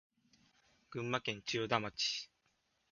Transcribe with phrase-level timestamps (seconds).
[0.89, 2.27] 群馬県千代田町